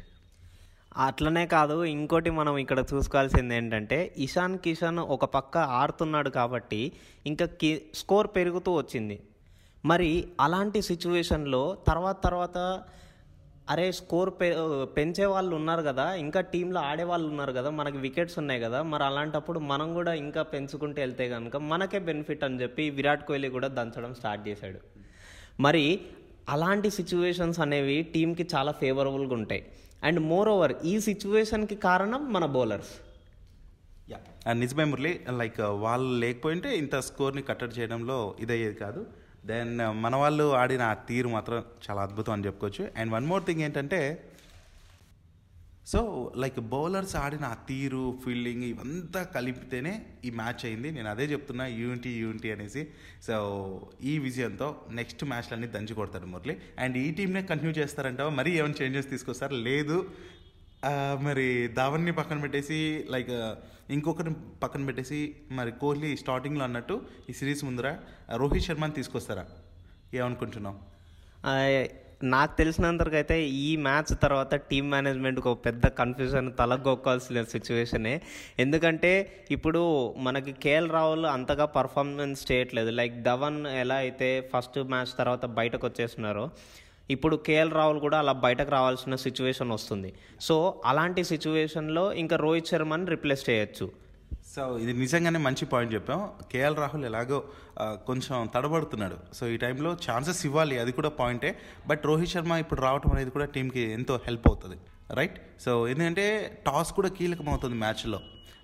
అట్లనే 0.97 1.45
కాదు 1.45 1.83
ఇంకోటి 1.83 2.29
మనం 2.29 2.57
ఇక్కడ 2.57 2.85
చూసుకోవాల్సింది 2.93 3.55
ఏంటంటే 3.55 4.13
ఇషాన్ 4.17 4.57
కిషన్ 4.57 4.99
ఒక 4.99 5.25
పక్క 5.25 5.57
ఆడుతున్నాడు 5.57 6.29
కాబట్టి 6.29 6.91
ఇంకా 7.25 7.45
కి 7.45 7.81
స్కోర్ 7.95 8.27
పెరుగుతూ 8.35 8.73
వచ్చింది. 8.77 9.19
మరి 9.85 10.27
అలాంటి 10.41 10.81
సిచ్యువేషన్లో 10.81 11.77
తర్వాత 11.87 12.23
తర్వాత 12.23 12.83
అరే 13.69 13.91
స్కోర్ 13.91 14.29
పె 14.41 14.47
పెంచే 14.97 15.25
వాళ్ళు 15.25 15.55
ఉన్నారు 15.55 15.81
కదా 15.81 16.13
ఇంకా 16.13 16.41
టీంలో 16.41 16.81
ఆడే 16.81 17.03
వాళ్ళు 17.03 17.27
ఉన్నారు 17.27 17.53
కదా 17.53 17.69
మనకి 17.69 17.97
వికెట్స్ 17.97 18.39
ఉన్నాయి 18.39 18.61
కదా 18.61 18.81
మరి 18.81 19.03
అలాంటప్పుడు 19.03 19.59
మనం 19.59 19.93
కూడా 19.93 20.13
ఇంకా 20.13 20.41
పెంచుకుంటూ 20.43 21.01
వెళ్తే 21.01 21.29
కనుక 21.29 21.57
మనకే 21.71 21.99
బెనిఫిట్ 21.99 22.43
అని 22.43 22.61
చెప్పి 22.61 22.89
విరాట్ 22.89 23.27
కోహ్లీ 23.27 23.49
కూడా 23.49 23.67
దంచడం 23.67 24.13
స్టార్ట్ 24.13 24.47
చేశాడు. 24.47 24.79
మరి 25.59 26.01
అలాంటి 26.49 26.89
సిచ్యువేషన్స్ 26.89 27.59
అనేవి 27.59 28.01
టీంకి 28.13 28.47
చాలా 28.55 28.71
ఫేవరబుల్గా 28.71 29.33
ఉంటాయి. 29.33 29.65
అండ్ 30.03 30.19
మోర్ 30.19 30.49
ఓవర్ 30.49 30.73
ఈ 30.85 30.99
సిచ్యువేషన్కి 30.99 31.75
కారణం 31.75 32.33
మన 32.33 32.45
బౌలర్స్. 32.45 32.93
యా 34.11 34.53
నిజమే 34.53 34.83
మురళి. 34.83 35.13
లైక్ 35.37 35.59
వాళ్ళు 35.59 36.19
లేకపోయింటే 36.19 36.77
ఇంత 36.77 36.95
స్కోర్ని 36.99 37.41
కట్టడి 37.41 37.79
చేయడంలో 37.79 38.35
ఇదయ్యేది 38.39 38.75
కాదు. 38.75 39.05
దెన్ 39.49 39.73
uh, 39.81 39.93
మన 40.03 40.15
వాళ్ళు 40.15 40.45
ఆడిన 40.61 40.83
ఆ 40.91 40.93
తీరు 41.09 41.29
మాత్రం 41.29 41.57
చాలా 41.85 42.01
అద్భుతం 42.01 42.33
అని 42.33 42.45
చెప్పుకోవచ్చు. 42.45 42.83
అండ్ 42.99 43.11
వన్ 43.13 43.25
మోర్ 43.25 43.43
థింగ్ 43.43 43.61
ఏంటంటే 43.67 43.99
సో 45.91 45.99
లైక్ 46.43 46.57
బౌలర్స్ 46.71 47.13
ఆడిన 47.15 47.45
ఆ 47.45 47.57
తీరు 47.67 48.05
ఫీల్డింగ్ 48.23 48.63
ఇవంతా 48.63 49.21
కలిపితేనే 49.35 49.93
ఈ 50.25 50.29
మ్యాచ్ 50.29 50.63
అయింది. 50.65 50.89
నేను 50.91 51.09
అదే 51.09 51.25
చెప్తున్నా 51.25 51.65
యూనిటీ 51.81 52.11
యూనిటీ 52.23 52.49
అనేసి. 52.51 52.81
సో 53.27 53.35
ఈ 54.03 54.13
విజయంతో 54.19 54.67
నెక్స్ట్ 54.99 55.23
మ్యాచ్లన్నీ 55.25 55.67
దంచి 55.67 55.93
కొడతాడు 55.93 56.29
మురళి. 56.33 56.55
అండ్ 56.79 56.97
ఈ 56.97 57.07
టీంనే 57.11 57.43
కంటిన్యూ 57.51 57.75
చేస్తారంటావా? 57.81 58.33
మరీ 58.39 58.53
ఏమైనా 58.59 58.77
చేంజెస్ 58.81 59.09
తీసుకొస్తారు? 59.09 59.55
లేదు. 59.69 59.99
మరి 61.21 61.67
ధావన్ని 61.67 62.11
పక్కన 62.11 62.41
పెట్టేసి 62.41 63.07
లైక్ 63.09 63.55
ఇంకొకరిని 63.89 64.35
పక్కన 64.63 64.85
పెట్టేసి 64.85 65.35
మరి 65.51 65.71
కోహ్లీ 65.71 66.17
స్టార్టింగ్లో 66.17 66.63
అన్నట్టు 66.63 67.01
ఈ 67.29 67.33
సిరీస్ 67.33 67.63
ముందర 67.65 67.97
రోహిత్ 68.35 68.65
శర్మని 68.65 68.93
తీసుకొస్తారా? 68.93 69.45
ఏమనుకుంటున్నాం 70.13 70.79
నాకు 72.23 72.57
తెలిసినంతవరకైతే 72.57 73.43
ఈ 73.43 73.75
మ్యాచ్ 73.75 74.21
తర్వాత 74.23 74.55
టీమ్ 74.55 74.91
మేనేజ్మెంట్కి 74.91 75.47
ఒక 75.47 75.65
పెద్ద 75.65 75.87
కన్ఫ్యూజన్ 75.87 76.51
తలగొక్కాల్సిన 76.59 77.43
సిచ్యువేషనే 77.43 78.21
ఎందుకంటే 78.59 79.11
ఇప్పుడు 79.51 80.13
మనకి 80.17 80.51
కేఎల్ 80.51 80.91
రాహుల్ 80.91 81.25
అంతగా 81.25 81.65
పర్ఫార్మెన్స్ 81.65 82.51
చేయట్లేదు. 82.51 82.89
లైక్ 82.89 83.23
ధవన్ 83.23 83.67
ఎలా 83.67 83.95
అయితే 83.95 84.49
ఫస్ట్ 84.53 84.79
మ్యాచ్ 84.79 85.17
తర్వాత 85.17 85.45
బయటకు 85.45 85.87
వచ్చేస్తున్నారో 85.87 86.51
ఇప్పుడు 87.15 87.35
కేఎల్ 87.47 87.71
రాహుల్ 87.77 87.99
కూడా 88.05 88.17
అలా 88.23 88.33
బయటకు 88.45 88.71
రావాల్సిన 88.77 89.15
సిచ్యువేషన్ 89.25 89.71
వస్తుంది. 89.75 90.09
సో 90.47 90.55
అలాంటి 90.91 91.21
సిచ్యువేషన్లో 91.31 92.03
ఇంకా 92.23 92.35
రోహిత్ 92.45 92.71
శర్మని 92.71 93.07
రిప్లేస్ 93.13 93.45
చేయొచ్చు. 93.49 93.87
సో 94.53 94.63
ఇది 94.83 94.93
నిజంగానే 95.03 95.39
మంచి 95.45 95.63
పాయింట్ 95.71 95.91
చెప్పాం 95.95 96.19
కేఎల్ 96.51 96.77
రాహుల్ 96.81 97.05
ఎలాగో 97.09 97.39
కొంచెం 98.07 98.35
తడబడుతున్నాడు. 98.53 99.17
సో 99.37 99.43
ఈ 99.53 99.57
టైంలో 99.63 99.91
ఛాన్సెస్ 100.05 100.41
ఇవ్వాలి 100.49 100.75
అది 100.83 100.91
కూడా 100.99 101.09
పాయింటే 101.19 101.49
బట్ 101.89 102.05
రోహిత్ 102.09 102.33
శర్మ 102.33 102.53
ఇప్పుడు 102.63 102.81
రావటం 102.87 103.11
అనేది 103.15 103.31
కూడా 103.35 103.47
టీంకి 103.55 103.83
ఎంతో 103.97 104.15
హెల్ప్ 104.27 104.47
అవుతుంది. 104.51 104.77
రైట్ 105.19 105.37
సో 105.65 105.73
ఎందుకంటే 105.91 106.25
టాస్ 106.67 106.91
కూడా 106.99 107.09
కీలకం 107.17 107.49
అవుతుంది 107.53 107.77
మ్యాచ్లో 107.83 108.19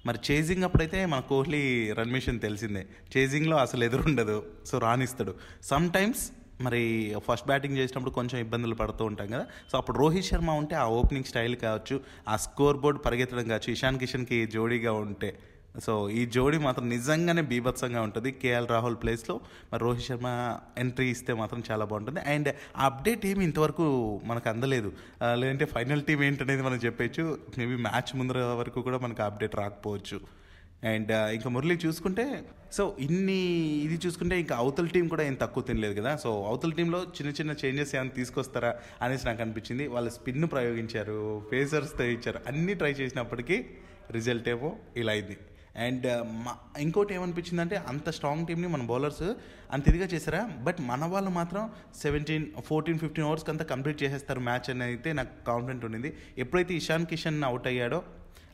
మరి 0.07 0.19
చేజింగ్ 0.27 0.65
అప్పుడైతే 0.67 1.01
మన 1.11 1.21
కోహ్లీ 1.31 1.61
రన్ 1.97 2.13
మిషన్ 2.15 2.39
తెలిసిందే. 2.45 2.81
చేజింగ్లో 3.13 3.57
అసలు 3.65 3.83
ఎదురుండదు. 3.87 4.37
సో 4.69 4.77
రాణిస్తాడు. 4.85 5.33
సమ్ 5.71 5.85
టైమ్స్ 5.97 6.23
మరి 6.61 7.15
ఫస్ట్ 7.29 7.47
బ్యాటింగ్ 7.47 7.77
చేసినప్పుడు 7.77 8.11
కొంచెం 8.11 8.39
ఇబ్బందులు 8.39 8.75
పడుతూ 8.75 9.05
ఉంటాం 9.05 9.27
కదా. 9.27 9.45
సో 9.71 9.77
అప్పుడు 9.77 9.97
రోహిత్ 9.97 10.25
శర్మ 10.25 10.51
ఉంటే 10.51 10.75
ఆ 10.75 10.85
ఓపెనింగ్ 10.85 11.25
స్టైల్ 11.25 11.55
కావచ్చు 11.55 12.01
ఆ 12.27 12.35
స్కోర్ 12.35 12.77
బోర్డ్ 12.77 12.99
పరిగెత్తడం 13.05 13.47
కావచ్చు 13.47 13.71
ఇషాన్ 13.71 13.99
కిషన్కి 13.99 14.45
జోడీగా 14.45 14.93
ఉంటే. 14.93 15.39
సో 15.85 16.09
ఈ 16.09 16.25
జోడీ 16.25 16.57
మాత్రం 16.57 16.89
నిజంగానే 16.89 17.41
బీభత్సంగా 17.41 18.01
ఉంటుంది 18.01 18.31
కేఎల్ 18.31 18.67
రాహుల్ 18.67 18.95
ప్లేస్లో 18.95 19.39
మరి 19.73 19.81
రోహిత్ 19.83 20.05
శర్మ 20.05 20.57
ఎంట్రీ 20.77 21.09
ఇస్తే 21.09 21.33
మాత్రం 21.33 21.63
చాలా 21.71 21.85
బాగుంటుంది. 21.85 22.19
అండ్ 22.19 22.55
ఆ 22.77 22.85
అప్డేట్ 22.85 23.25
ఏమి 23.25 23.43
ఇంతవరకు 23.43 23.85
మనకు 24.23 24.49
అందలేదు. 24.49 24.91
లేదంటే 25.35 25.65
ఫైనల్ 25.65 26.03
టీం 26.03 26.23
ఏంటనేది 26.23 26.61
మనం 26.61 26.75
చెప్పచ్చు. 26.75 27.37
మేబీ 27.57 27.75
మ్యాచ్ 27.75 28.17
ముందర 28.17 28.37
వరకు 28.37 28.81
కూడా 28.81 28.97
మనకు 28.97 29.23
అప్డేట్ 29.23 29.55
రాకపోవచ్చు. 29.55 30.42
అండ్ 30.91 31.11
ఇంకా 31.11 31.49
మురళి 31.49 31.75
చూసుకుంటే 31.85 32.25
సో 32.73 32.83
ఇన్ని 32.99 33.37
ఇది 33.85 33.99
చూసుకుంటే 34.05 34.39
ఇంకా 34.39 34.55
అవతల 34.55 34.85
టీం 34.85 35.07
కూడా 35.07 35.23
ఏం 35.23 35.33
తక్కువ 35.33 35.63
తినలేదు 35.63 36.01
కదా. 36.01 36.15
సో 36.15 36.29
అవతల 36.49 36.71
టీంలో 36.71 36.99
చిన్న 37.03 37.31
చిన్న 37.31 37.51
చేంజెస్ 37.65 37.95
ఏమైనా 37.95 38.09
తీసుకొస్తారా 38.09 38.75
అనేసి 39.01 39.25
నాకు 39.27 39.41
అనిపించింది. 39.41 39.87
వాళ్ళు 39.87 40.09
స్పిన్ 40.09 40.47
ప్రయోగించారు 40.47 41.17
ఫేసర్స్తో 41.51 42.03
ఇచ్చారు 42.03 42.39
అన్నీ 42.47 42.73
ట్రై 42.73 42.91
చేసినప్పటికీ 42.91 43.65
రిజల్ట్ 44.11 44.49
ఏమో 44.49 44.71
ఇలా 44.97 45.11
అయింది. 45.11 45.37
అండ్ 45.77 46.07
మా 46.45 46.55
ఇంకోటి 46.79 47.13
ఏమనిపించిందంటే 47.13 47.75
అంత 47.75 48.09
స్ట్రాంగ్ 48.09 48.47
టీంని 48.47 48.67
మన 48.67 48.81
బౌలర్స్ 48.81 49.23
అంత 49.71 49.89
ఇదిగా 49.89 50.05
చేశారా? 50.05 50.41
బట్ 50.61 50.81
మన 50.81 51.05
వాళ్ళు 51.05 51.29
మాత్రం 51.29 51.63
సెవెంటీన్ 52.01 52.45
ఫోర్టీన్ 52.65 52.99
ఫిఫ్టీన్ 52.99 53.27
అవర్స్కి 53.27 53.51
అంతా 53.51 53.65
కంప్లీట్ 53.65 54.03
చేసేస్తారు 54.03 54.39
మ్యాచ్ 54.39 54.69
అని 54.69 54.83
అయితే 54.83 55.13
నాకు 55.13 55.45
కాన్ఫిడెంట్ 55.47 55.85
ఉండింది. 55.85 56.13
ఎప్పుడైతే 56.37 56.73
ఇషాన్ 56.73 57.05
కిషన్ 57.05 57.43
అవుట్ 57.43 57.67
అయ్యాడో 57.67 58.03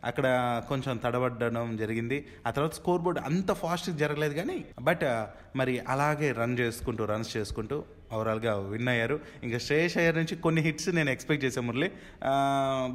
అక్కడ 0.03 0.27
కొంచెం 0.69 0.97
తడబడడం 0.97 1.77
జరిగింది. 1.77 2.17
ఆ 2.47 2.51
తర్వాత 2.51 2.73
స్కోర్ 2.73 3.01
బోర్డ్ 3.01 3.19
అంత 3.19 3.51
ఫాస్ట్గా 3.51 3.95
జరగలేదు 3.97 4.33
కానీ 4.33 4.65
బట్ 4.81 5.05
మరి 5.55 5.73
అలాగే 5.93 6.31
రన్ 6.31 6.59
చేసుకుంటూ 6.59 7.05
రన్స్ 7.05 7.31
చేసుకుంటూ 7.37 7.83
ఓవరాల్గా 8.13 8.53
విన్ 8.55 8.87
అయ్యారు. 8.87 9.19
ఇంకా 9.43 9.57
శ్రేయస్ 9.57 9.97
అయ్యర్ 9.97 10.17
నుంచి 10.17 10.35
కొన్ని 10.35 10.61
హిట్స్ 10.61 10.89
నేను 10.89 11.09
ఎక్స్పెక్ట్ 11.09 11.45
చేశాను 11.45 11.67
మురళి. 11.67 11.89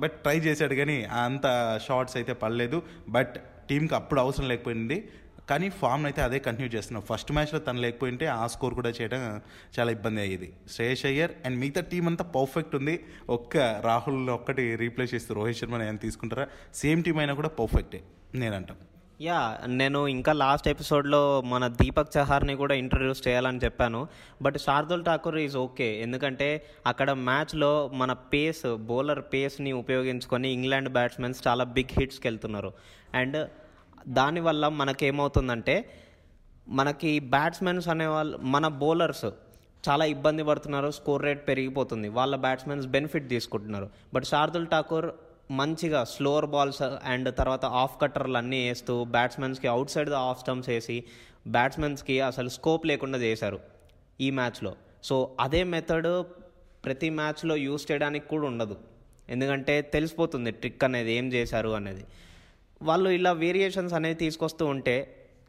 బట్ 0.00 0.12
ట్రై 0.12 0.38
చేశాడు 0.40 0.74
కానీ 0.74 0.96
అంత 1.04 1.46
షార్ట్స్ 1.88 2.16
అయితే 2.16 2.32
పడలేదు. 2.32 2.82
బట్ 3.08 3.34
టీంకి 3.68 3.94
అప్పుడు 3.94 4.20
అవసరం 4.20 4.48
లేకపోయింది. 4.48 4.98
కానీ 5.50 5.68
ఫామ్ 5.70 6.06
అయితే 6.06 6.22
అదే 6.22 6.38
కంటిన్యూ 6.38 6.78
చేస్తున్నాం. 6.78 7.02
ఫస్ట్ 7.10 7.32
మ్యాచ్లో 7.32 7.58
తను 7.58 7.80
లేకపోయింటే 7.80 8.26
ఆ 8.26 8.46
స్కోర్ 8.46 8.74
కూడా 8.74 8.90
చేయడం 8.90 9.40
చాలా 9.78 9.90
ఇబ్బంది 9.90 10.20
అయ్యేది. 10.20 10.52
శ్రేయస్ 10.70 11.06
అయ్యర్ 11.06 11.30
అండ్ 11.44 11.58
మిగతా 11.58 11.80
టీం 11.80 12.06
అంతా 12.06 12.24
పర్ఫెక్ట్ 12.24 12.76
ఉంది. 12.76 13.04
ఒక్క 13.28 13.56
రాహుల్ 13.84 14.30
ఒక్కటి 14.30 14.76
రీప్లేస్ 14.76 15.14
చేస్తే 15.14 15.34
రోహిత్ 15.34 15.58
శర్మ 15.58 15.74
ఏమైనా 15.74 15.92
తీసుకుంటారా? 15.92 16.46
సేమ్ 16.74 17.04
టీం 17.04 17.18
అయినా 17.18 17.34
కూడా 17.34 17.48
పర్ఫెక్టే 17.48 18.02
నేనంటాం. 18.34 18.76
యా 19.20 19.58
నేను 19.66 20.06
ఇంకా 20.08 20.32
లాస్ట్ 20.32 20.68
ఎపిసోడ్లో 20.68 21.40
మన 21.40 21.66
దీపక్ 21.66 22.18
చహార్ని 22.18 22.54
కూడా 22.54 22.74
ఇంట్రడ్యూస్ 22.74 23.28
చేయాలని 23.28 23.60
చెప్పాను. 23.64 24.08
But 24.42 24.58
Shardul 24.58 25.04
Thakur 25.04 25.36
is 25.36 25.56
okay. 25.56 26.00
ఎందుకంటే 26.00 26.66
అక్కడ 26.86 27.12
మ్యాచ్లో 27.12 27.90
మన 27.94 28.12
పేస్ 28.12 28.76
బౌలర్ 28.76 29.22
పేస్ని 29.32 29.72
ఉపయోగించుకొని 29.72 30.52
ఇంగ్లాండ్ 30.52 30.88
బ్యాట్స్మెన్స్ 30.88 31.48
చాలా 31.48 31.64
బిగ్ 31.64 32.00
హిట్స్కి 32.00 32.28
వెళ్తున్నారు. 32.28 32.72
అండ్ 33.14 33.48
దానివల్ల 34.08 34.68
మనకేమవుతుందంటే 34.68 35.90
మనకి 36.68 37.18
బ్యాట్స్మెన్స్ 37.18 37.88
అనేవాళ్ళు 37.88 38.36
మన 38.36 38.68
బౌలర్స్ 38.68 39.26
చాలా 39.88 40.04
ఇబ్బంది 40.04 40.42
పడుతున్నారు 40.42 40.90
స్కోర్ 40.90 41.22
రేట్ 41.22 41.48
పెరిగిపోతుంది 41.48 42.08
వాళ్ళ 42.08 42.36
బ్యాట్స్మెన్స్ 42.36 42.86
బెనిఫిట్ 42.86 43.28
తీసుకుంటున్నారు. 43.28 43.90
బట్ 44.14 44.24
శార్దుల్ 44.24 44.66
ఠాకూర్ 44.66 45.10
మంచిగా 45.50 46.04
స్లోవర్ 46.04 46.46
బాల్స్ 46.46 46.82
అండ్ 46.82 47.36
తర్వాత 47.36 47.64
ఆఫ్ 47.64 48.00
కట్టర్లు 48.00 48.36
అన్నీ 48.36 48.68
వేస్తూ 48.68 49.04
బ్యాట్స్మెన్స్కి 49.04 49.66
out 49.66 49.90
side 49.90 50.10
the 50.10 50.12
off 50.12 50.40
stumps 50.40 50.68
వేసి 50.68 51.04
బ్యాట్స్మెన్స్కి 51.48 52.20
అసలు 52.20 52.48
స్కోప్ 52.48 52.86
లేకుండా 52.86 53.18
చేశారు 53.18 53.60
ఈ 54.20 54.30
మ్యాచ్లో. 54.30 54.76
సో 55.02 55.36
అదే 55.40 55.64
మెథడ్ 55.64 56.24
ప్రతి 56.84 57.10
మ్యాచ్లో 57.10 57.56
యూస్ 57.56 57.92
చేయడానికి 57.92 58.28
కూడా 58.28 58.46
ఉండదు. 58.46 58.76
ఎందుకంటే 59.28 59.82
తెలిసిపోతుంది 59.82 60.50
ట్రిక్ 60.50 60.84
అనేది 60.84 61.12
ఏం 61.12 61.32
చేశారు 61.32 61.68
అనేది. 61.68 62.04
వాళ్ళు 62.82 63.10
ఇలా 63.10 63.32
వేరియేషన్స్ 63.32 63.94
అనేవి 63.94 64.14
తీసుకొస్తూ 64.14 64.66
ఉంటే 64.66 64.96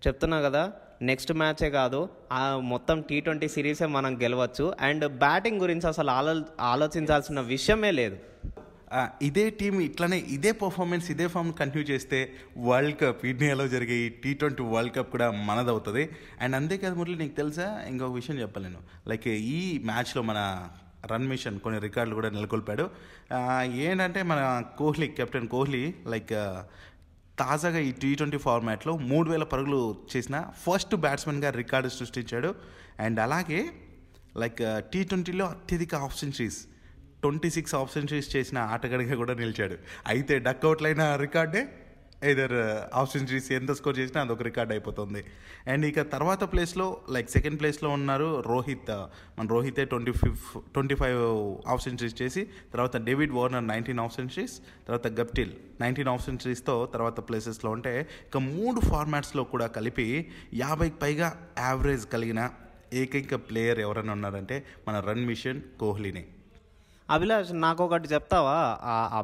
చెప్తున్నా 0.08 0.42
కదా 0.42 0.72
నెక్స్ట్ 1.02 1.34
మ్యాచే 1.34 1.70
కాదు 1.70 2.10
ఆ 2.32 2.58
మొత్తం 2.58 3.02
టీ 3.02 3.20
ట్వంటీ 3.20 3.48
సిరీసే 3.48 3.86
మనం 3.86 4.22
గెలవచ్చు. 4.22 4.74
అండ్ 4.82 5.06
బ్యాటింగ్ 5.18 5.62
గురించి 5.62 5.88
అసలు 5.88 6.10
ఆలో 6.10 6.44
ఆలోచించాల్సిన 6.60 7.40
విషయమే 7.40 7.92
లేదు. 7.92 8.18
ఇదే 9.22 9.50
టీం 9.50 9.80
ఇట్లానే 9.82 10.18
ఇదే 10.18 10.52
పర్ఫార్మెన్స్ 10.52 11.12
ఇదే 11.12 11.28
ఫామ్ 11.28 11.54
కంటిన్యూ 11.54 11.96
చేస్తే 11.96 12.32
వరల్డ్ 12.58 13.00
కప్ 13.02 13.26
ఇండియాలో 13.26 13.68
జరిగే 13.68 13.96
ఈ 13.96 14.10
టీ 14.10 14.34
ట్వంటీ 14.34 14.64
వరల్డ్ 14.64 14.96
కప్ 14.96 15.12
కూడా 15.12 15.32
మనదవుతుంది. 15.32 16.10
అండ్ 16.42 16.56
అంతేకాదు 16.56 16.96
మురళి 16.96 17.18
నీకు 17.18 17.36
తెలుసా? 17.36 17.84
ఇంకొక 17.88 18.12
విషయం 18.12 18.40
చెప్పాలి 18.40 18.68
నేను. 18.68 18.82
లైక్ 19.08 19.28
ఈ 19.28 19.82
మ్యాచ్లో 19.86 20.22
మన 20.22 20.70
రన్ 21.12 21.28
మిషన్ 21.28 21.60
కొన్ని 21.60 21.82
రికార్డులు 21.82 22.16
కూడా 22.16 22.30
నెలకొల్పాడు. 22.30 22.90
ఏంటంటే 23.66 24.24
మన 24.24 24.64
కోహ్లీ 24.78 25.08
కెప్టెన్ 25.08 25.48
కోహ్లీ 25.48 25.94
లైక్ 26.08 26.34
తాజాగా 27.40 27.80
ఈ 27.80 27.92
టీ 27.92 28.16
ట్వంటీ 28.16 28.38
ఫార్మాట్లో 28.38 28.98
మూడు 28.98 29.30
వేల 29.30 29.44
పరుగులు 29.44 29.96
చేసిన 30.16 30.46
ఫస్ట్ 30.68 30.96
బ్యాట్స్మెన్గా 30.96 31.50
రికార్డు 31.50 31.90
సృష్టించాడు. 31.90 32.56
అండ్ 33.00 33.20
అలాగే 33.20 33.72
లైక్ 34.38 34.62
టీ 34.94 35.04
ట్వంటీలో 35.04 35.46
అత్యధిక 35.46 35.96
half 35.96 36.20
centuries 36.20 36.60
twenty 37.22 37.50
six 37.50 37.76
half 37.76 37.94
centuries 37.94 38.36
చేసిన 38.36 38.58
ఆటగాడిగా 38.58 39.16
కూడా 39.16 39.34
నిలిచాడు. 39.34 39.78
అయితే 40.08 40.40
డక్అవుట్లైన 40.40 41.16
రికార్డే 41.16 41.68
ఇదర్ 42.22 42.54
uh, 42.54 42.98
ఆప్షన్ 43.00 43.22
సెంచరీస్ 43.22 43.48
ఎంత 43.52 43.72
స్కోర్ 43.78 43.98
చేసినా 44.00 44.20
అదొక 44.26 44.44
రికార్డ్ 44.48 44.72
అయిపోతుంది. 44.76 45.22
అండ్ 45.72 45.86
ఇక 45.90 46.02
తర్వాత 46.14 46.44
ప్లేస్లో 46.52 46.88
లైక్ 47.16 47.30
సెకండ్ 47.30 47.58
ప్లేస్లో 47.62 47.90
ఉన్నారు 47.90 48.28
రోహిత్. 48.48 48.92
మన 49.38 49.46
రోహితే 49.56 49.86
twenty 49.86 50.14
fif 50.22 50.46
twenty 50.76 50.96
five 50.96 51.22
half 51.74 51.82
centuries 51.84 52.22
చేసి 52.22 52.44
తర్వాత 52.74 52.98
David 53.08 53.34
Warner 53.40 53.66
nineteen 53.68 54.02
half 54.06 54.16
centuries 54.16 54.56
తర్వాత 54.88 55.08
గప్టిల్ 55.20 55.52
నైన్టీన్ 55.82 56.12
ఆఫ్ 56.14 56.24
సెంచరీస్తో 56.26 56.86
తర్వాత 56.86 57.20
ప్లేసెస్లో 57.30 57.72
ఉంటే 57.72 57.94
ఇక 58.28 58.38
మూడు 58.38 58.82
ఫార్మాట్స్లో 58.92 59.44
కూడా 59.44 59.68
కలిపి 59.68 60.08
యాభైకి 60.54 61.00
పైగా 61.04 61.30
యావరేజ్ 61.68 62.06
కలిగిన 62.06 62.50
ఏకైక 62.94 63.36
ప్లేయర్ 63.50 63.80
ఎవరైనా 63.80 64.14
ఉన్నారంటే 64.14 64.66
మన 64.88 65.00
రన్ 65.00 65.26
మిషన్ 65.26 65.62
కోహ్లీనే. 65.80 66.26
అభిలాష్ 67.10 67.52
నాకు 67.54 67.82
ఒకటి 67.84 68.08
చెప్తావా 68.08 68.58
ఆ 68.92 69.22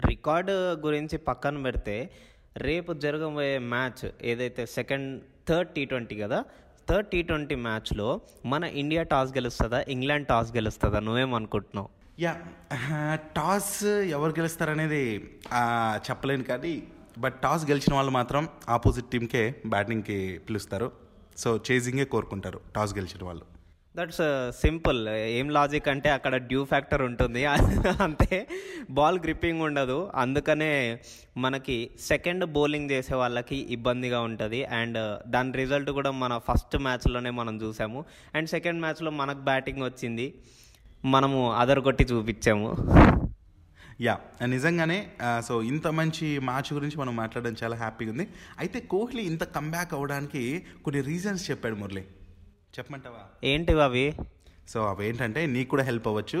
రికార్డు 0.00 0.52
గురించి 0.74 1.18
పక్కన 1.18 1.62
పెడితే 1.62 2.10
రేపు 2.56 2.92
జరగబోయే 2.92 3.58
మ్యాచ్ 3.58 4.04
ఏదైతే 4.22 4.66
సెకండ్ 4.66 5.22
థర్డ్ 5.48 5.68
టీ 5.68 5.84
ట్వంటీ 5.84 6.16
కదా 6.16 6.44
థర్డ్ 6.88 7.08
టీ 7.08 7.22
ట్వంటీ 7.22 7.54
మ్యాచ్లో 7.54 8.20
మన 8.46 8.64
ఇండియా 8.64 9.02
టాస్ 9.02 9.32
గెలుస్తుందా 9.32 9.84
ఇంగ్లాండ్ 9.88 10.26
టాస్ 10.26 10.52
గెలుస్తుందా 10.56 11.00
నువ్వేమనుకుంటున్నావు 11.00 11.90
యా 12.20 12.34
టాస్ 13.36 13.84
ఎవరు 13.84 14.30
గెలుస్తారనేది 14.30 15.02
చెప్పలేను 15.96 16.44
కానీ 16.44 16.82
బట్ 17.18 17.34
టాస్ 17.34 17.64
గెలిచిన 17.70 17.94
వాళ్ళు 17.94 18.12
మాత్రం 18.12 18.48
ఆపోజిట్ 18.68 19.06
టీంకే 19.06 19.54
బ్యాటింగ్కి 19.66 20.38
పిలుస్తారు. 20.38 20.92
సో 21.36 21.60
చేజింగే 21.70 22.04
కోరుకుంటారు 22.04 22.60
టాస్ 22.76 22.94
గెలిచిన 22.94 23.24
వాళ్ళు. 23.24 23.44
దట్స్ 23.96 24.22
సింపుల్ 24.60 25.00
uh, 25.08 25.18
ఏం 25.38 25.50
లాజిక్ 25.50 25.88
అంటే 25.88 26.08
అక్కడ 26.10 26.36
డ్యూ 26.36 26.64
ఫ్యాక్టర్ 26.64 27.02
ఉంటుంది. 27.02 27.44
అంతే. 28.04 28.46
బాల్ 28.90 29.18
గ్రిప్పింగ్ 29.18 29.60
ఉండదు. 29.60 30.10
అందుకనే 30.14 30.70
మనకి 31.36 31.90
సెకండ్ 32.00 32.44
బౌలింగ్ 32.44 32.90
చేసే 32.90 33.14
వాళ్ళకి 33.14 33.56
ఇబ్బందిగా 33.56 34.20
ఉంటుంది. 34.20 34.64
అండ్ 34.64 34.98
uh, 34.98 35.30
దాని 35.30 35.52
రిజల్ట్ 35.52 35.90
కూడా 35.90 36.10
మన 36.10 36.40
ఫస్ట్ 36.48 36.76
మ్యాచ్లోనే 36.76 37.30
మనం 37.30 37.56
చూసాము. 37.62 38.04
అండ్ 38.34 38.48
సెకండ్ 38.48 38.80
మ్యాచ్లో 38.80 39.10
మనకు 39.10 39.38
బ్యాటింగ్ 39.38 39.82
వచ్చింది. 39.82 40.34
మనము 41.04 41.52
అదర్ 41.52 41.80
కొట్టి 41.80 42.04
చూపించాము. 42.04 42.70
యా 44.00 44.18
నిజంగానే 44.46 44.98
uh, 45.20 45.40
సో 45.40 45.62
ఇంత 45.62 45.86
మంచి 46.00 46.38
మ్యాచ్ 46.38 46.72
గురించి 46.72 46.98
మనం 46.98 47.16
మాట్లాడడం 47.16 47.56
చాలా 47.64 47.76
హ్యాపీగా 47.76 48.10
ఉంది. 48.10 48.28
అయితే 48.58 48.80
కోహ్లీ 48.80 49.22
ఇంత 49.22 49.44
కంబ్యాక్ 49.44 49.94
అవ్వడానికి 49.94 50.44
కొన్ని 50.84 51.02
రీజన్స్ 51.02 51.50
చెప్పాడు 51.50 51.74
మురళి. 51.74 52.04
చెప్పమంటావా? 52.78 53.22
ఏంటివి 53.44 53.82
అవి? 53.82 54.06
సో 54.68 54.78
అవేంటంటే 54.86 55.40
నీకు 55.54 55.68
కూడా 55.68 55.82
హెల్ప్ 55.82 56.06
అవ్వచ్చు. 56.08 56.40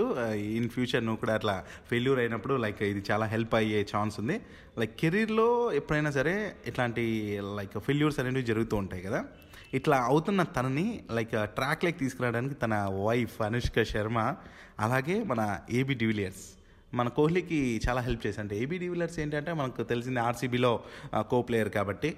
ఇన్ 0.58 0.68
ఫ్యూచర్ 0.74 1.02
నువ్వు 1.06 1.20
కూడా 1.22 1.34
అట్లా 1.34 1.54
ఫెయిల్యూర్ 1.88 2.18
అయినప్పుడు 2.18 2.54
లైక్ 2.64 2.82
ఇది 2.82 3.02
చాలా 3.10 3.26
హెల్ప్ 3.26 3.54
అయ్యే 3.54 3.80
ఛాన్స్ 3.96 4.20
ఉంది. 4.20 4.36
లైక్ 4.78 4.94
కెరీర్లో 5.00 5.72
ఎప్పుడైనా 5.72 6.10
సరే 6.10 6.34
ఇట్లాంటి 6.66 7.04
లైక్ 7.58 7.78
ఫెయిల్యూర్స్ 7.78 8.18
అనేవి 8.20 8.42
జరుగుతూ 8.42 8.76
ఉంటాయి 8.76 9.02
కదా. 9.02 9.24
ఇట్లా 9.74 9.96
అవుతున్న 10.02 10.42
తనని 10.56 10.86
లైక్ 11.10 11.34
ట్రాక్ 11.56 11.84
లైక్ 11.84 11.98
తీసుకురావడానికి 11.98 12.54
తన 12.54 12.74
వైఫ్ 13.06 13.42
అనుష్క 13.42 13.82
శర్మ 13.82 14.18
అలాగే 14.80 15.16
మన 15.22 15.58
ఏబి 15.70 15.94
డివిలియర్స్ 15.94 16.44
మన 16.94 17.08
కోహ్లీకి 17.08 17.80
చాలా 17.88 18.00
హెల్ప్ 18.00 18.22
చేశారు 18.26 18.44
అంటే 18.44 18.56
ఏబీ 18.58 18.76
డివిలియర్స్ 18.78 19.16
ఏంటంటే 19.18 19.52
మనకు 19.52 19.82
తెలిసింది 19.82 20.20
ఆర్సీబీలో 20.20 20.72
కో 21.16 21.42
ప్లేయర్ 21.42 21.70
కాబట్టి. 21.78 22.10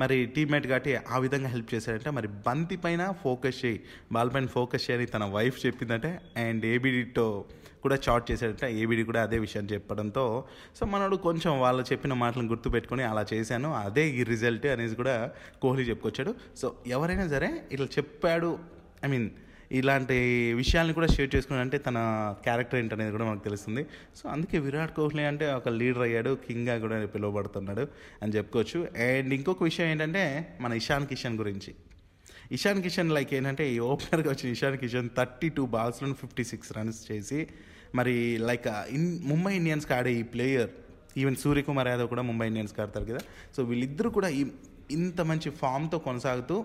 మరి 0.00 0.26
టీమ్మేట్ 0.26 0.66
కాబట్టి 0.66 0.96
ఆ 0.96 1.18
విధంగా 1.18 1.48
హెల్ప్ 1.48 1.74
చేశాడంటే 1.74 2.10
మరి 2.10 2.28
బంతి 2.28 2.76
పైన 2.76 3.14
ఫోకస్ 3.22 3.64
చేయి. 3.64 3.80
బాల్ 4.12 4.30
పైన 4.34 4.46
ఫోకస్ 4.46 4.90
చేయని 4.90 5.06
తన 5.06 5.24
వైఫ్ 5.24 5.66
చెప్పిందంటే 5.66 6.20
అండ్ 6.36 6.66
ఏబిడితో 6.66 7.44
కూడా 7.82 7.98
చాట్ 8.08 8.30
చేశాడంటే 8.30 8.78
ఏబిడి 8.78 9.02
కూడా 9.04 9.22
అదే 9.22 9.38
విషయం 9.38 9.64
చెప్పడంతో 9.72 10.44
సో 10.76 10.86
మనోడు 10.86 11.16
కొంచెం 11.16 11.60
వాళ్ళు 11.60 11.82
చెప్పిన 11.82 12.12
మాటలను 12.12 12.48
గుర్తుపెట్టుకొని 12.48 13.02
అలా 13.02 13.26
చేశాను. 13.32 13.74
అదే 13.74 14.08
ఈ 14.08 14.22
రిజల్ట్ 14.22 14.66
అనేసి 14.66 14.94
కూడా 14.94 15.30
కోహ్లీ 15.62 15.82
చెప్పుకొచ్చాడు. 15.82 16.34
సో 16.56 16.74
ఎవరైనా 16.86 17.28
సరే 17.28 17.50
ఇట్లా 17.72 17.86
చెప్పాడు 17.86 18.58
ఐ 19.04 19.08
మీన్ 19.08 19.30
ఇలాంటి 19.72 20.52
విషయాల్ని 20.52 20.94
కూడా 20.94 21.06
షేర్ 21.06 21.36
చేసుకుని 21.36 21.60
అంటే 21.60 21.78
తన 21.78 21.96
క్యారెక్టర్ 22.42 22.78
ఏంటనేది 22.78 23.10
కూడా 23.10 23.24
మనకు 23.24 23.44
తెలుస్తుంది. 23.44 23.86
సో 24.16 24.28
అందుకే 24.28 24.58
విరాట్ 24.58 24.96
కోహ్లీ 24.96 25.22
అంటే 25.22 25.52
ఒక 25.52 25.68
లీడర్ 25.68 26.02
అయ్యాడు 26.02 26.38
కింగ్గా 26.48 26.78
కూడా 26.78 27.06
పిలువబడుతున్నాడు 27.06 27.88
అని 28.22 28.32
చెప్పుకోవచ్చు. 28.32 28.80
అండ్ 28.80 29.34
ఇంకొక 29.34 29.62
విషయం 29.62 29.86
ఏంటంటే 29.86 30.56
మన 30.60 30.72
ఇషాన్ 30.72 31.06
కిషన్ 31.06 31.38
గురించి. 31.38 31.74
ఇషాన్ 32.52 32.82
కిషన్ 32.82 33.10
లైక్ 33.10 33.34
ఏంటంటే 33.34 33.72
ఈ 33.74 33.78
ఓపెనర్గా 33.78 34.30
వచ్చిన 34.30 34.52
ఇషాన్ 34.52 34.78
కిషన్ 34.78 35.10
థర్టీ 35.16 35.48
టూ 35.48 35.66
బాల్స్లో 35.66 36.12
ఫిఫ్టీ 36.12 36.44
సిక్స్ 36.44 36.72
రన్స్ 36.72 37.12
చేసి 37.12 37.46
మరి 37.94 38.38
లైక్ 38.38 38.66
ఇన్ 38.88 39.22
ముంబై 39.24 39.56
ఇండియన్స్కి 39.56 39.94
ఆడే 39.94 40.12
ఈ 40.12 40.22
ప్లేయర్ 40.22 40.70
ఈవెన్ 41.16 41.36
సూర్యకుమార్ 41.36 41.88
యాదవ్ 41.88 42.08
కూడా 42.08 42.22
ముంబై 42.22 42.46
ఇండియన్స్కి 42.46 42.82
ఆడతారు 42.82 43.04
కదా. 43.04 43.18
సో 43.56 43.62
వీళ్ళిద్దరూ 43.62 44.10
కూడా 44.10 44.28
ఈ 44.28 44.46
ఇంత 44.90 45.20
మంచి 45.20 45.50
ఫామ్తో 45.50 45.98
కొనసాగుతూ 45.98 46.64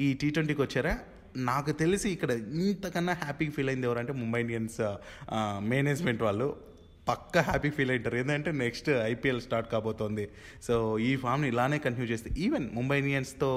ఈ 0.00 0.14
టీ 0.14 0.30
ట్వంటీకి 0.30 0.62
వచ్చారా? 0.62 0.98
నాకు 1.50 1.70
తెలిసి 1.82 2.08
ఇక్కడ 2.10 2.30
ఇంతకన్నా 2.64 3.12
హ్యాపీ 3.24 3.48
ఫీల్ 3.56 3.68
అయింది 3.68 3.86
ఎవరంటే 3.86 4.12
ముంబై 4.12 4.40
ఇండియన్స్ 4.40 4.80
మేనేజ్మెంట్ 5.72 6.22
వాళ్ళు. 6.22 6.48
పక్క 7.08 7.38
హ్యాపీ 7.48 7.70
ఫీల్ 7.70 7.90
అవుతారు 7.90 8.16
ఏంటంటే 8.16 8.52
నెక్స్ట్ 8.52 8.88
ఐపీఎల్ 8.90 9.40
స్టార్ట్ 9.40 9.68
కాబోతోంది. 9.72 10.24
సో 10.66 10.98
ఈ 10.98 11.16
ఫామ్ని 11.16 11.48
ఇలానే 11.48 11.78
కంటిన్యూ 11.78 12.08
చేస్తే 12.12 12.30
ఈవెన్ 12.46 12.66
ముంబై 12.74 12.98
ఇండియన్స్తో 12.98 13.50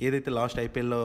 ఏదైతే 0.00 0.30
లాస్ట్ 0.30 0.60
ఐపీఎల్లో 0.60 1.02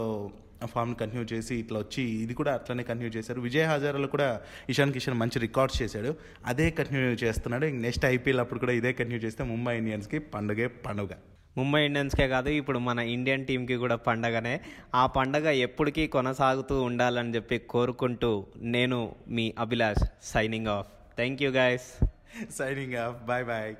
ఫామ్ని 0.74 0.96
కంటిన్యూ 0.96 1.25
చేసి 1.34 1.53
ఇట్లా 1.56 1.80
వచ్చి 1.80 2.03
ఇది 2.24 2.34
కూడా 2.34 2.51
అట్లనే 2.53 2.84
కంటిన్యూ 2.89 3.12
చేశారు. 3.18 3.42
విజయ్ 3.42 3.68
హజారాలో 3.72 4.08
కూడా 4.08 4.42
ఇషాన్ 4.70 4.94
కిషన్ 4.94 5.20
మంచి 5.22 5.39
రికార్డ్స్ 5.39 5.82
చేశాడు. 5.82 6.15
అదే 6.46 6.70
కంటిన్యూ 6.80 7.13
చేస్తున్నాడు. 7.25 7.65
నెక్స్ట్ 7.65 8.06
ఐపీఎల్ 8.06 8.39
అప్పుడు 8.39 8.60
కూడా 8.60 8.72
ఇదే 8.72 8.94
కంటిన్యూ 8.94 9.22
చేస్తే 9.25 9.44
ముంబై 9.44 9.77
ఇండియన్స్కి 9.77 10.20
పండుగే 10.20 10.68
పండుగ. 10.68 11.13
ముంబై 11.57 11.86
ఇండియన్స్కే 11.86 12.27
కాదు 12.27 12.50
ఇప్పుడు 12.50 12.79
మన 12.79 13.00
ఇండియన్ 13.00 13.45
టీంకి 13.45 13.75
కూడా 13.75 13.95
పండగనే. 13.95 14.62
ఆ 14.95 15.05
పండగ 15.05 15.50
ఎప్పటికీ 15.50 16.07
కొనసాగుతూ 16.07 16.81
ఉండాలని 16.81 17.36
చెప్పి 17.36 17.57
కోరుకుంటూ 17.57 18.45
నేను 18.57 19.15
మీ 19.27 19.53
Abhilash 19.60 20.03
signing 20.24 20.67
off. 20.67 20.88
Thank 21.15 21.43
you 21.43 21.51
guys 21.51 22.05
signing 22.51 22.95
off 22.95 23.25
bye 23.25 23.45
bye 23.45 23.75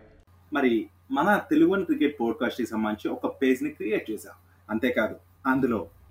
మరి 0.54 0.88
మన 1.12 1.42
తెలుగు 1.50 1.84
క్రికెట్ 1.84 2.20
పోడ్కాస్ట్కి 2.20 2.68
సంబంధించి 2.68 3.16
ఒక 3.16 3.42
పేజ్ని 3.42 3.70
క్రియేట్ 3.70 4.12
చేశాం. 4.12 4.34
అంతేకాదు 4.70 5.16
అందులో 5.48 5.88